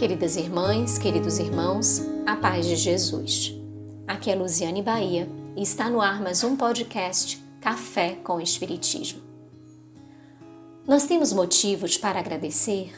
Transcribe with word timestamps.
Queridas 0.00 0.34
irmãs, 0.34 0.96
queridos 0.96 1.38
irmãos, 1.38 2.00
a 2.24 2.34
paz 2.34 2.64
de 2.64 2.74
Jesus. 2.74 3.54
Aqui 4.08 4.30
é 4.30 4.34
Luziane 4.34 4.80
Bahia 4.80 5.28
e 5.54 5.62
está 5.62 5.90
no 5.90 6.00
ar 6.00 6.22
mais 6.22 6.42
um 6.42 6.56
podcast 6.56 7.36
Café 7.60 8.14
com 8.24 8.40
Espiritismo. 8.40 9.20
Nós 10.88 11.04
temos 11.04 11.34
motivos 11.34 11.98
para 11.98 12.18
agradecer? 12.18 12.94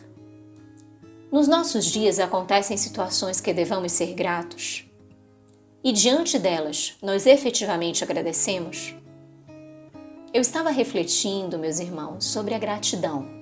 Nos 1.33 1.49
nossos 1.49 1.87
dias 1.87 2.21
acontecem 2.21 2.77
situações 2.77 3.41
que 3.41 3.53
devamos 3.53 3.91
ser 3.91 4.15
gratos. 4.15 4.89
E 5.83 5.91
diante 5.91 6.39
delas, 6.39 6.95
nós 7.03 7.27
efetivamente 7.27 8.05
agradecemos? 8.05 8.95
Eu 10.33 10.41
estava 10.41 10.71
refletindo, 10.71 11.59
meus 11.59 11.81
irmãos, 11.81 12.27
sobre 12.27 12.55
a 12.55 12.61
gratidão 12.61 13.42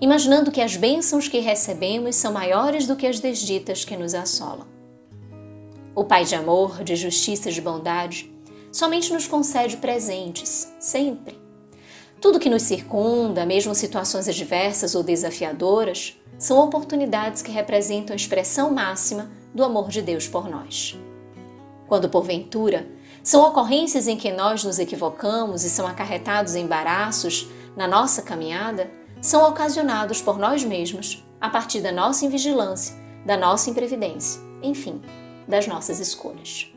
imaginando 0.00 0.50
que 0.50 0.60
as 0.60 0.76
bênçãos 0.76 1.28
que 1.28 1.38
recebemos 1.38 2.16
são 2.16 2.32
maiores 2.32 2.86
do 2.86 2.96
que 2.96 3.06
as 3.06 3.20
desditas 3.20 3.84
que 3.84 3.96
nos 3.96 4.14
assolam. 4.14 4.66
O 5.94 6.04
Pai 6.04 6.24
de 6.24 6.34
amor, 6.34 6.82
de 6.82 6.96
justiça 6.96 7.50
e 7.50 7.52
de 7.52 7.60
bondade 7.60 8.32
somente 8.72 9.12
nos 9.12 9.26
concede 9.26 9.76
presentes, 9.76 10.72
sempre. 10.80 11.38
Tudo 12.20 12.40
que 12.40 12.50
nos 12.50 12.62
circunda, 12.62 13.46
mesmo 13.46 13.74
situações 13.74 14.28
adversas 14.28 14.94
ou 14.96 15.02
desafiadoras, 15.02 16.18
são 16.38 16.58
oportunidades 16.58 17.42
que 17.42 17.52
representam 17.52 18.12
a 18.12 18.16
expressão 18.16 18.72
máxima 18.72 19.30
do 19.54 19.62
amor 19.62 19.88
de 19.88 20.02
Deus 20.02 20.26
por 20.26 20.48
nós. 20.48 20.98
Quando, 21.86 22.08
porventura, 22.08 22.88
são 23.22 23.46
ocorrências 23.46 24.08
em 24.08 24.16
que 24.16 24.32
nós 24.32 24.64
nos 24.64 24.78
equivocamos 24.78 25.64
e 25.64 25.70
são 25.70 25.86
acarretados 25.86 26.56
embaraços 26.56 27.48
na 27.76 27.86
nossa 27.86 28.22
caminhada, 28.22 28.90
são 29.24 29.48
ocasionados 29.48 30.20
por 30.20 30.38
nós 30.38 30.62
mesmos 30.62 31.24
a 31.40 31.48
partir 31.48 31.80
da 31.80 31.90
nossa 31.90 32.26
invigilância, 32.26 32.94
da 33.24 33.38
nossa 33.38 33.70
imprevidência, 33.70 34.38
enfim, 34.62 35.00
das 35.48 35.66
nossas 35.66 35.98
escolhas. 35.98 36.70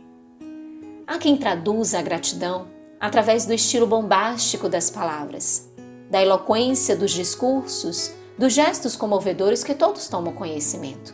Há 1.05 1.17
quem 1.17 1.35
traduza 1.35 1.99
a 1.99 2.01
gratidão 2.01 2.69
através 3.01 3.45
do 3.45 3.53
estilo 3.53 3.85
bombástico 3.85 4.69
das 4.69 4.89
palavras, 4.89 5.69
da 6.09 6.21
eloquência 6.21 6.95
dos 6.95 7.11
discursos, 7.11 8.13
dos 8.37 8.53
gestos 8.53 8.95
comovedores 8.95 9.61
que 9.61 9.75
todos 9.75 10.07
tomam 10.07 10.33
conhecimento. 10.33 11.13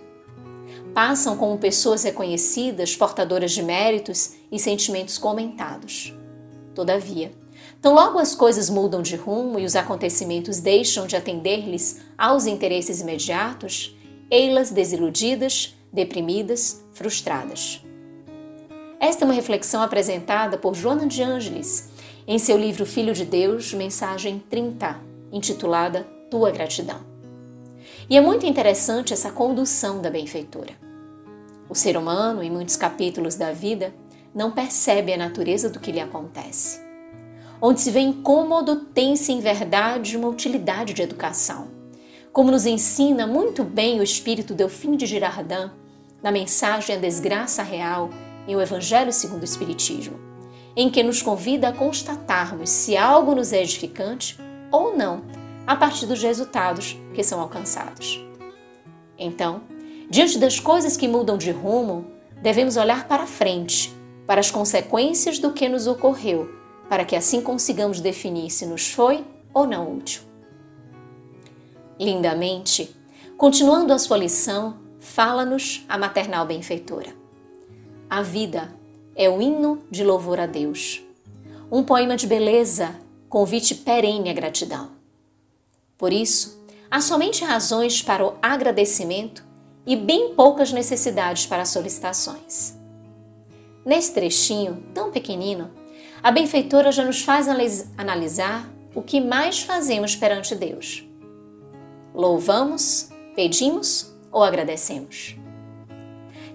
Passam 0.94 1.36
como 1.36 1.58
pessoas 1.58 2.04
reconhecidas, 2.04 2.96
portadoras 2.96 3.54
de 3.54 3.64
méritos 3.64 4.34
e 4.52 4.60
sentimentos 4.60 5.18
comentados. 5.18 6.14
Todavia, 6.76 7.32
então, 7.84 7.96
logo 7.96 8.18
as 8.18 8.34
coisas 8.34 8.70
mudam 8.70 9.02
de 9.02 9.18
rumo 9.18 9.60
e 9.60 9.66
os 9.66 9.76
acontecimentos 9.76 10.62
deixam 10.62 11.06
de 11.06 11.18
atender-lhes 11.18 12.00
aos 12.18 12.46
interesses 12.46 13.02
imediatos, 13.02 13.94
ei-las 14.32 14.72
desiludidas, 14.72 15.76
deprimidas, 15.92 16.82
frustradas. 16.94 17.84
Esta 19.02 19.26
é 19.26 19.26
uma 19.26 19.34
reflexão 19.34 19.82
apresentada 19.82 20.58
por 20.58 20.74
Joana 20.74 21.06
de 21.06 21.22
Ângeles 21.22 21.90
em 22.26 22.40
seu 22.40 22.58
livro 22.58 22.86
Filho 22.86 23.14
de 23.14 23.26
Deus, 23.26 23.74
mensagem 23.74 24.42
30, 24.50 25.02
intitulada 25.30 26.08
Tua 26.32 26.52
Gratidão. 26.52 27.02
E 28.10 28.16
é 28.16 28.22
muito 28.22 28.46
interessante 28.46 29.12
essa 29.12 29.30
condução 29.30 30.02
da 30.02 30.10
benfeitora. 30.10 30.72
O 31.68 31.76
ser 31.76 31.98
humano, 31.98 32.42
em 32.42 32.50
muitos 32.50 32.78
capítulos 32.78 33.36
da 33.36 33.52
vida, 33.52 33.94
não 34.34 34.52
percebe 34.52 35.12
a 35.12 35.18
natureza 35.18 35.70
do 35.70 35.82
que 35.82 35.92
lhe 35.92 36.00
acontece. 36.00 36.93
Onde 37.66 37.80
se 37.80 37.92
vê 37.92 38.02
incômodo, 38.02 38.76
tem-se 38.76 39.32
em 39.32 39.40
verdade 39.40 40.18
uma 40.18 40.28
utilidade 40.28 40.94
de 40.94 41.02
educação. 41.02 41.70
Como 42.34 42.52
nos 42.52 42.66
ensina 42.66 43.26
muito 43.26 43.64
bem 43.64 44.02
o 44.02 44.04
espírito 44.04 44.54
Delfim 44.54 44.98
de 44.98 45.06
Girardin 45.06 45.72
na 46.22 46.30
mensagem 46.30 46.94
A 46.94 47.00
Desgraça 47.00 47.64
Real 47.64 48.10
em 48.50 48.54
O 48.54 48.62
Evangelho 48.62 49.14
segundo 49.14 49.44
o 49.44 49.46
Espiritismo, 49.46 50.20
em 50.76 50.90
que 50.90 51.02
nos 51.02 51.22
convida 51.22 51.70
a 51.70 51.72
constatarmos 51.72 52.70
se 52.70 52.98
algo 52.98 53.34
nos 53.34 53.54
é 53.54 53.62
edificante 53.62 54.38
ou 54.70 54.98
não, 54.98 55.24
a 55.66 55.74
partir 55.74 56.06
dos 56.06 56.22
resultados 56.22 56.98
que 57.14 57.24
são 57.24 57.40
alcançados. 57.40 58.22
Então, 59.18 59.62
diante 60.10 60.38
das 60.38 60.60
coisas 60.60 60.98
que 60.98 61.08
mudam 61.08 61.38
de 61.38 61.52
rumo, 61.52 62.08
devemos 62.42 62.76
olhar 62.76 63.08
para 63.08 63.26
frente, 63.26 63.96
para 64.28 64.42
as 64.42 64.52
consequências 64.52 65.40
do 65.40 65.54
que 65.54 65.70
nos 65.70 65.88
ocorreu 65.88 66.62
para 66.90 67.06
que 67.06 67.16
assim 67.16 67.42
consigamos 67.42 68.00
definir 68.00 68.50
se 68.50 68.66
nos 68.66 68.92
foi 68.92 69.26
ou 69.54 69.66
não 69.66 69.96
útil. 69.98 70.22
Lindamente, 72.00 72.96
continuando 73.38 73.94
a 73.94 74.00
sua 74.00 74.18
lição, 74.18 74.78
fala-nos 75.00 75.86
a 75.88 75.98
maternal 75.98 76.46
benfeitora. 76.46 77.14
A 78.10 78.22
vida 78.22 78.74
é 79.16 79.30
o 79.30 79.42
hino 79.42 79.82
de 79.90 80.04
louvor 80.04 80.40
a 80.40 80.46
Deus, 80.46 81.02
um 81.72 81.84
poema 81.84 82.16
de 82.16 82.28
beleza, 82.28 82.96
convite 83.30 83.76
perene 83.76 84.30
à 84.30 84.34
gratidão. 84.34 84.92
Por 85.98 86.12
isso, 86.14 86.64
há 86.90 87.02
somente 87.02 87.44
razões 87.44 88.02
para 88.02 88.26
o 88.26 88.36
agradecimento 88.42 89.44
e 89.86 89.96
bem 89.96 90.34
poucas 90.36 90.72
necessidades 90.72 91.46
para 91.46 91.66
solicitações. 91.66 92.78
Nesse 93.86 94.14
trechinho 94.14 94.84
tão 94.94 95.12
pequenino, 95.12 95.72
a 96.24 96.32
benfeitora 96.32 96.90
já 96.90 97.04
nos 97.04 97.22
faz 97.22 97.48
analisar 97.98 98.72
o 98.96 99.02
que 99.02 99.20
mais 99.20 99.62
fazemos 99.62 100.16
perante 100.16 100.56
Deus. 100.56 101.06
Louvamos, 102.16 103.10
pedimos 103.36 104.16
ou 104.32 104.42
agradecemos? 104.42 105.36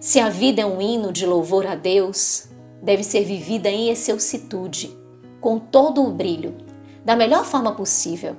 Se 0.00 0.20
a 0.20 0.30
vida 0.30 0.62
é 0.62 0.66
um 0.66 0.80
hino 0.80 1.12
de 1.12 1.26
louvor 1.26 1.66
a 1.66 1.74
Deus, 1.74 2.48
deve 2.82 3.02
ser 3.02 3.24
vivida 3.24 3.68
em 3.68 3.90
excelsitude, 3.90 4.96
com 5.38 5.58
todo 5.58 6.02
o 6.02 6.12
brilho, 6.12 6.56
da 7.04 7.14
melhor 7.14 7.44
forma 7.44 7.72
possível, 7.72 8.36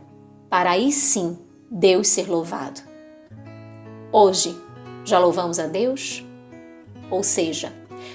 para 0.49 0.71
aí 0.71 0.91
sim 0.91 1.37
Deus 1.69 2.07
ser 2.07 2.27
louvado. 2.27 2.81
Hoje, 4.11 4.57
já 5.05 5.19
louvamos 5.19 5.59
a 5.59 5.67
Deus? 5.67 6.25
Ou 7.11 7.21
seja, 7.21 7.71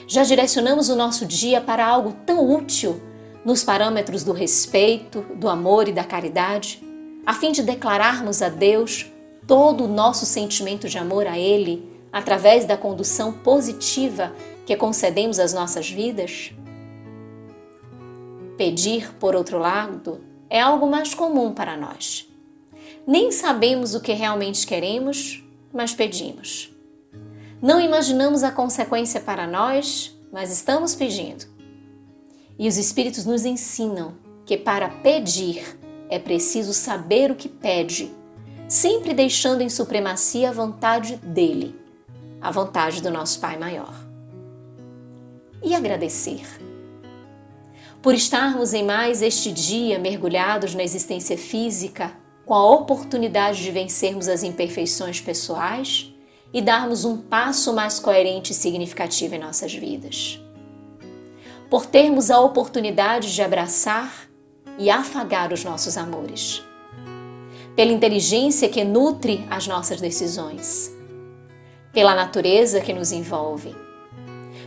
já 0.07 0.23
direcionamos 0.23 0.89
o 0.89 0.97
nosso 0.97 1.27
dia 1.27 1.61
para 1.61 1.87
algo 1.87 2.13
tão 2.27 2.51
útil 2.51 3.01
nos 3.45 3.63
parâmetros 3.63 4.25
do 4.25 4.33
respeito, 4.33 5.21
do 5.35 5.49
amor 5.49 5.89
e 5.89 5.93
da 5.93 6.05
caridade, 6.05 6.83
a 7.27 7.35
fim 7.35 7.53
de 7.53 7.63
declararmos 7.63 8.43
a 8.43 8.49
Deus 8.49 9.07
todo 9.47 9.85
o 9.85 9.89
nosso 9.89 10.25
sentimento 10.25 10.89
de 10.89 10.99
amor 10.99 11.27
a 11.27 11.39
Ele 11.39 11.91
através 12.13 12.65
da 12.65 12.77
condução 12.77 13.33
positiva 13.33 14.33
que 14.65 14.77
concedemos 14.77 15.39
às 15.39 15.53
nossas 15.53 15.91
vidas? 15.91 16.53
Pedir, 18.57 19.13
por 19.15 19.35
outro 19.35 19.59
lado, 19.59 20.21
é 20.49 20.61
algo 20.61 20.87
mais 20.87 21.13
comum 21.13 21.53
para 21.53 21.77
nós. 21.77 22.29
Nem 23.07 23.31
sabemos 23.31 23.95
o 23.95 24.01
que 24.01 24.13
realmente 24.13 24.67
queremos, 24.67 25.45
mas 25.73 25.93
pedimos. 25.93 26.74
Não 27.65 27.81
imaginamos 27.81 28.45
a 28.45 28.51
consequência 28.51 29.23
para 29.23 29.47
nós, 29.47 30.15
mas 30.31 30.53
estamos 30.53 30.95
pedindo. 30.95 31.47
E 32.59 32.69
os 32.69 32.77
Espíritos 32.77 33.25
nos 33.25 33.47
ensinam 33.47 34.17
que 34.45 34.59
para 34.59 34.87
pedir 34.87 35.81
é 36.11 36.19
preciso 36.19 36.75
saber 36.75 37.31
o 37.31 37.35
que 37.35 37.49
pede, 37.49 38.13
sempre 38.69 39.15
deixando 39.15 39.63
em 39.63 39.71
supremacia 39.71 40.51
a 40.51 40.53
vontade 40.53 41.17
dele, 41.17 41.75
a 42.39 42.51
vontade 42.51 43.01
do 43.01 43.11
nosso 43.11 43.41
Pai 43.41 43.57
Maior. 43.57 43.95
E 45.63 45.75
agradecer. 45.75 46.47
Por 48.03 48.15
estarmos 48.15 48.75
em 48.75 48.85
mais 48.85 49.23
este 49.23 49.51
dia 49.51 49.99
mergulhados 49.99 50.75
na 50.75 50.83
existência 50.83 51.39
física, 51.39 52.13
com 52.45 52.53
a 52.53 52.71
oportunidade 52.73 53.63
de 53.63 53.71
vencermos 53.71 54.29
as 54.29 54.43
imperfeições 54.43 55.19
pessoais, 55.19 56.14
e 56.55 56.63
darmos 56.63 57.05
um 57.05 57.19
passo 57.19 57.75
mais 57.75 57.99
coerente 57.99 58.53
e 58.53 58.55
significativo 58.55 59.35
em 59.35 59.41
nossas 59.41 59.75
vidas. 59.75 60.41
Por 61.69 61.85
termos 61.85 62.31
a 62.31 62.39
oportunidade 62.39 63.35
de 63.35 63.43
abraçar 63.43 64.31
e 64.79 64.89
afagar 64.89 65.53
os 65.53 65.65
nossos 65.65 65.97
amores. 65.97 66.63
Pela 67.75 67.91
inteligência 67.91 68.69
que 68.69 68.85
nutre 68.85 69.45
as 69.51 69.67
nossas 69.67 70.01
decisões. 70.01 70.95
Pela 71.93 72.15
natureza 72.15 72.81
que 72.81 72.93
nos 72.93 73.11
envolve. 73.11 73.75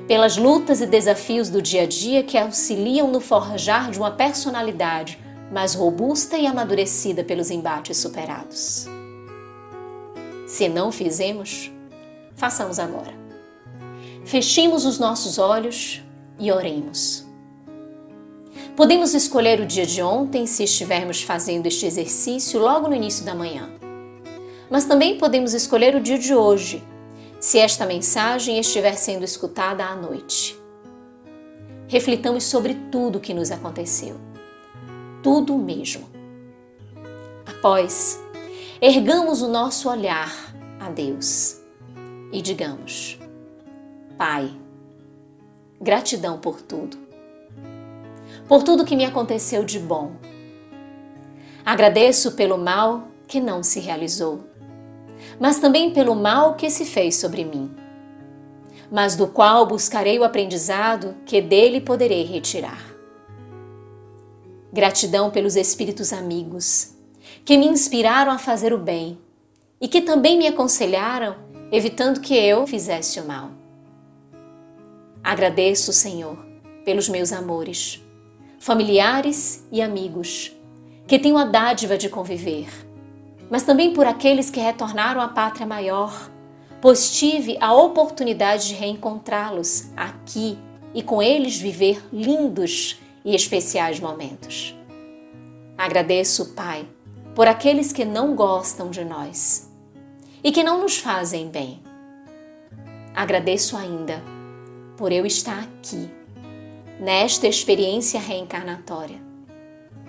Pelas 0.10 0.36
lutas 0.36 0.82
e 0.82 0.86
desafios 0.86 1.50
do 1.50 1.62
dia 1.62 1.84
a 1.84 1.86
dia 1.86 2.22
que 2.22 2.38
auxiliam 2.38 3.10
no 3.10 3.22
forjar 3.22 3.92
de 3.92 3.98
uma 3.98 4.12
personalidade 4.12 5.18
mais 5.50 5.74
robusta 5.74 6.38
e 6.38 6.46
amadurecida 6.46 7.24
pelos 7.24 7.50
embates 7.50 7.96
superados. 7.96 8.88
Se 10.46 10.68
não 10.68 10.92
fizemos, 10.92 11.72
façamos 12.38 12.80
agora. 12.80 13.14
Fechemos 14.24 14.86
os 14.86 15.00
nossos 15.00 15.38
olhos 15.38 16.02
e 16.40 16.52
oremos. 16.52 17.26
Podemos 18.76 19.14
escolher 19.16 19.60
o 19.60 19.66
dia 19.66 19.86
de 19.86 20.02
ontem 20.02 20.46
se 20.46 20.64
estivermos 20.64 21.24
fazendo 21.24 21.66
este 21.66 21.86
exercício 21.86 22.60
logo 22.60 22.88
no 22.88 22.96
início 22.96 23.26
da 23.26 23.34
manhã. 23.34 23.70
Mas 24.70 24.86
também 24.86 25.18
podemos 25.18 25.54
escolher 25.54 25.96
o 25.96 26.02
dia 26.02 26.20
de 26.20 26.36
hoje, 26.36 26.84
se 27.40 27.58
esta 27.58 27.86
mensagem 27.86 28.60
estiver 28.60 28.96
sendo 28.96 29.24
escutada 29.24 29.84
à 29.84 29.96
noite. 29.96 30.60
Reflitamos 31.88 32.44
sobre 32.44 32.76
tudo 32.92 33.18
o 33.18 33.22
que 33.22 33.34
nos 33.34 33.50
aconteceu. 33.50 34.20
Tudo 35.24 35.58
mesmo. 35.58 36.08
Após, 37.46 38.22
ergamos 38.82 39.42
o 39.42 39.48
nosso 39.48 39.90
olhar 39.90 40.54
a 40.80 40.90
Deus 40.90 41.67
e 42.32 42.42
digamos: 42.42 43.20
Pai, 44.18 44.52
gratidão 45.80 46.40
por 46.40 46.62
tudo. 46.62 46.98
Por 48.48 48.64
tudo 48.64 48.86
que 48.86 48.96
me 48.96 49.06
aconteceu 49.06 49.64
de 49.64 49.80
bom. 49.80 50.14
Agradeço 51.66 52.32
pelo 52.32 52.58
mal 52.58 53.10
que 53.28 53.42
não 53.42 53.62
se 53.62 53.80
realizou, 53.80 54.46
mas 55.40 55.60
também 55.60 55.92
pelo 55.92 56.16
mal 56.16 56.56
que 56.56 56.70
se 56.70 56.86
fez 56.86 57.18
sobre 57.18 57.44
mim, 57.44 57.70
mas 58.90 59.16
do 59.16 59.28
qual 59.28 59.66
buscarei 59.66 60.18
o 60.18 60.24
aprendizado 60.24 61.16
que 61.26 61.42
dele 61.42 61.82
poderei 61.82 62.24
retirar. 62.24 62.82
Gratidão 64.72 65.30
pelos 65.30 65.56
espíritos 65.56 66.14
amigos 66.14 66.94
que 67.44 67.58
me 67.58 67.68
inspiraram 67.68 68.32
a 68.32 68.38
fazer 68.38 68.74
o 68.74 68.78
bem 68.78 69.18
e 69.80 69.88
que 69.88 70.02
também 70.02 70.38
me 70.38 70.48
aconselharam, 70.48 71.36
evitando 71.72 72.22
que 72.22 72.34
eu 72.34 72.66
fizesse 72.66 73.20
o 73.20 73.26
mal. 73.26 73.52
Agradeço, 75.24 75.92
Senhor, 75.92 76.38
pelos 76.86 77.10
meus 77.10 77.34
amores, 77.34 78.02
familiares 78.60 79.66
e 79.72 79.82
amigos, 79.82 80.54
que 81.06 81.20
tenho 81.20 81.38
a 81.38 81.44
dádiva 81.44 81.98
de 81.98 82.10
conviver, 82.10 82.70
mas 83.50 83.64
também 83.64 83.94
por 83.94 84.06
aqueles 84.06 84.50
que 84.50 84.60
retornaram 84.60 85.20
à 85.20 85.28
pátria 85.28 85.68
maior, 85.68 86.32
pois 86.82 87.12
tive 87.12 87.58
a 87.60 87.74
oportunidade 87.74 88.70
de 88.70 88.74
reencontrá-los 88.74 89.90
aqui 89.96 90.58
e 90.94 91.04
com 91.04 91.22
eles 91.22 91.58
viver 91.58 92.02
lindos 92.12 93.00
e 93.26 93.36
especiais 93.36 94.00
momentos. 94.00 94.74
Agradeço, 95.78 96.54
Pai, 96.54 96.88
por 97.36 97.48
aqueles 97.48 97.92
que 97.92 98.06
não 98.06 98.36
gostam 98.36 98.90
de 98.90 99.04
nós 99.04 99.67
e 100.44 100.52
que 100.52 100.64
não 100.64 100.82
nos 100.82 100.98
fazem 100.98 101.50
bem. 101.50 101.82
Agradeço 103.16 103.76
ainda 103.76 104.22
por 104.98 105.12
eu 105.12 105.26
estar 105.26 105.60
aqui, 105.60 106.10
nesta 107.00 107.48
experiência 107.48 108.20
reencarnatória. 108.20 109.20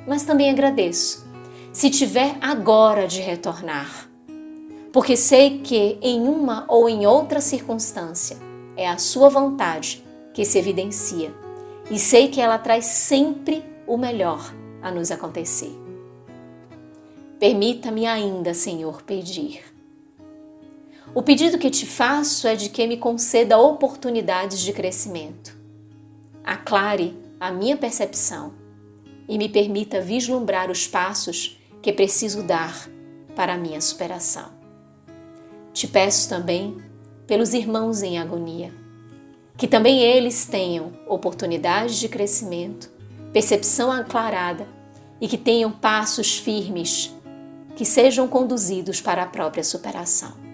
Mas 0.06 0.24
também 0.24 0.50
agradeço 0.50 1.26
se 1.72 1.90
tiver 1.90 2.36
agora 2.40 3.06
de 3.06 3.20
retornar, 3.20 4.08
porque 4.92 5.16
sei 5.16 5.60
que 5.60 5.98
em 6.00 6.26
uma 6.26 6.64
ou 6.68 6.88
em 6.88 7.06
outra 7.06 7.40
circunstância 7.40 8.36
é 8.76 8.88
a 8.88 8.96
sua 8.96 9.28
vontade 9.28 10.04
que 10.32 10.44
se 10.44 10.58
evidencia 10.58 11.32
e 11.90 11.98
sei 11.98 12.28
que 12.28 12.40
ela 12.40 12.58
traz 12.58 12.86
sempre 12.86 13.62
o 13.86 13.96
melhor 13.96 14.54
a 14.82 14.90
nos 14.90 15.10
acontecer. 15.10 15.72
Permita-me 17.38 18.06
ainda, 18.06 18.54
Senhor, 18.54 19.02
pedir. 19.02 19.77
O 21.18 21.22
pedido 21.22 21.58
que 21.58 21.68
te 21.68 21.84
faço 21.84 22.46
é 22.46 22.54
de 22.54 22.68
que 22.68 22.86
me 22.86 22.96
conceda 22.96 23.58
oportunidades 23.58 24.60
de 24.60 24.72
crescimento. 24.72 25.52
Aclare 26.44 27.18
a 27.40 27.50
minha 27.50 27.76
percepção 27.76 28.52
e 29.28 29.36
me 29.36 29.48
permita 29.48 30.00
vislumbrar 30.00 30.70
os 30.70 30.86
passos 30.86 31.58
que 31.82 31.92
preciso 31.92 32.44
dar 32.44 32.88
para 33.34 33.54
a 33.54 33.58
minha 33.58 33.80
superação. 33.80 34.52
Te 35.72 35.88
peço 35.88 36.28
também 36.28 36.76
pelos 37.26 37.52
irmãos 37.52 38.00
em 38.00 38.16
agonia, 38.16 38.72
que 39.56 39.66
também 39.66 40.00
eles 40.00 40.46
tenham 40.46 40.92
oportunidades 41.08 41.96
de 41.96 42.08
crescimento, 42.08 42.92
percepção 43.32 43.90
aclarada 43.90 44.68
e 45.20 45.26
que 45.26 45.36
tenham 45.36 45.72
passos 45.72 46.38
firmes 46.38 47.12
que 47.74 47.84
sejam 47.84 48.28
conduzidos 48.28 49.00
para 49.00 49.24
a 49.24 49.26
própria 49.26 49.64
superação. 49.64 50.47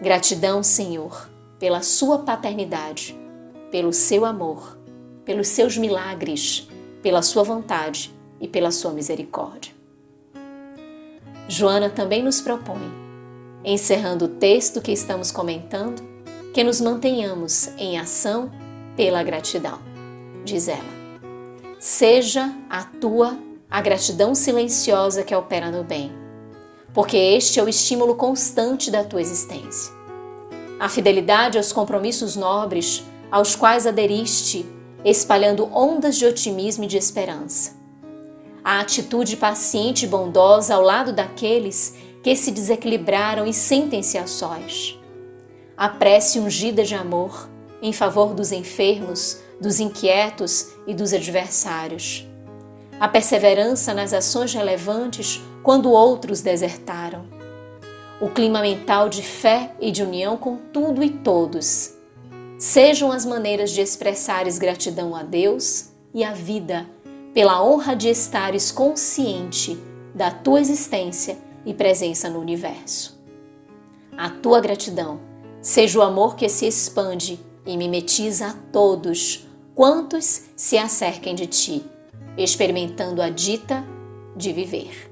Gratidão, 0.00 0.62
Senhor, 0.62 1.28
pela 1.58 1.82
Sua 1.82 2.20
paternidade, 2.20 3.14
pelo 3.70 3.92
seu 3.92 4.24
amor, 4.24 4.78
pelos 5.26 5.48
seus 5.48 5.76
milagres, 5.76 6.66
pela 7.02 7.20
Sua 7.20 7.42
vontade 7.42 8.14
e 8.40 8.48
pela 8.48 8.70
Sua 8.70 8.92
misericórdia. 8.92 9.74
Joana 11.46 11.90
também 11.90 12.22
nos 12.22 12.40
propõe, 12.40 12.90
encerrando 13.62 14.24
o 14.24 14.28
texto 14.28 14.80
que 14.80 14.92
estamos 14.92 15.30
comentando, 15.30 16.02
que 16.54 16.64
nos 16.64 16.80
mantenhamos 16.80 17.68
em 17.76 17.98
ação 17.98 18.50
pela 18.96 19.22
gratidão. 19.22 19.80
Diz 20.44 20.66
ela: 20.66 21.00
Seja 21.78 22.54
a 22.70 22.84
tua 22.84 23.38
a 23.70 23.80
gratidão 23.80 24.34
silenciosa 24.34 25.22
que 25.22 25.34
opera 25.34 25.70
no 25.70 25.84
bem, 25.84 26.10
porque 26.92 27.16
este 27.16 27.60
é 27.60 27.62
o 27.62 27.68
estímulo 27.68 28.14
constante 28.14 28.90
da 28.90 29.04
tua 29.04 29.20
existência. 29.20 29.92
A 30.78 30.88
fidelidade 30.88 31.58
aos 31.58 31.72
compromissos 31.72 32.36
nobres 32.36 33.04
aos 33.30 33.54
quais 33.54 33.86
aderiste, 33.86 34.66
espalhando 35.04 35.68
ondas 35.72 36.16
de 36.16 36.26
otimismo 36.26 36.84
e 36.84 36.86
de 36.88 36.96
esperança. 36.96 37.78
A 38.64 38.80
atitude 38.80 39.36
paciente 39.36 40.04
e 40.04 40.08
bondosa 40.08 40.74
ao 40.74 40.82
lado 40.82 41.12
daqueles 41.12 41.94
que 42.22 42.34
se 42.34 42.50
desequilibraram 42.50 43.46
e 43.46 43.54
sentem-se 43.54 44.18
a 44.18 44.26
sós. 44.26 44.98
A 45.76 45.88
prece 45.88 46.38
ungida 46.38 46.82
de 46.82 46.94
amor 46.94 47.48
em 47.80 47.92
favor 47.92 48.34
dos 48.34 48.52
enfermos, 48.52 49.38
dos 49.60 49.80
inquietos 49.80 50.66
e 50.86 50.92
dos 50.92 51.14
adversários 51.14 52.26
a 53.00 53.08
perseverança 53.08 53.94
nas 53.94 54.12
ações 54.12 54.52
relevantes 54.52 55.40
quando 55.62 55.90
outros 55.90 56.42
desertaram, 56.42 57.24
o 58.20 58.28
clima 58.28 58.60
mental 58.60 59.08
de 59.08 59.22
fé 59.22 59.74
e 59.80 59.90
de 59.90 60.02
união 60.02 60.36
com 60.36 60.58
tudo 60.70 61.02
e 61.02 61.08
todos. 61.08 61.94
Sejam 62.58 63.10
as 63.10 63.24
maneiras 63.24 63.70
de 63.70 63.80
expressares 63.80 64.58
gratidão 64.58 65.16
a 65.16 65.22
Deus 65.22 65.86
e 66.12 66.22
à 66.22 66.34
vida 66.34 66.86
pela 67.32 67.64
honra 67.64 67.96
de 67.96 68.10
estares 68.10 68.70
consciente 68.70 69.82
da 70.14 70.30
tua 70.30 70.60
existência 70.60 71.38
e 71.64 71.72
presença 71.72 72.28
no 72.28 72.38
universo. 72.38 73.18
A 74.14 74.28
tua 74.28 74.60
gratidão 74.60 75.20
seja 75.62 75.98
o 75.98 76.02
amor 76.02 76.36
que 76.36 76.50
se 76.50 76.66
expande 76.66 77.40
e 77.64 77.78
mimetiza 77.78 78.48
a 78.48 78.52
todos 78.70 79.48
quantos 79.74 80.42
se 80.54 80.76
acerquem 80.76 81.34
de 81.34 81.46
ti 81.46 81.84
experimentando 82.44 83.20
a 83.20 83.28
dita 83.28 83.84
de 84.36 84.52
viver. 84.52 85.10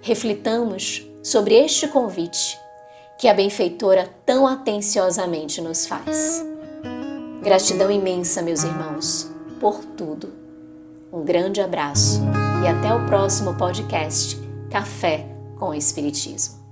Reflitamos 0.00 1.06
sobre 1.22 1.56
este 1.56 1.88
convite 1.88 2.58
que 3.18 3.28
a 3.28 3.34
benfeitora 3.34 4.08
tão 4.24 4.46
atenciosamente 4.46 5.60
nos 5.60 5.86
faz. 5.86 6.44
Gratidão 7.42 7.90
imensa, 7.90 8.42
meus 8.42 8.62
irmãos, 8.62 9.30
por 9.60 9.84
tudo. 9.84 10.32
Um 11.12 11.24
grande 11.24 11.60
abraço 11.60 12.20
e 12.62 12.68
até 12.68 12.94
o 12.94 13.06
próximo 13.06 13.54
podcast 13.54 14.38
Café 14.70 15.26
com 15.58 15.72
Espiritismo. 15.74 16.56